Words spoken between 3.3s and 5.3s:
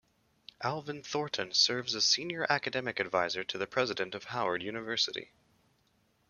to the President of Howard University.